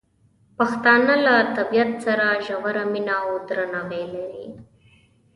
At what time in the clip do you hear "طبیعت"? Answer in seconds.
1.55-1.91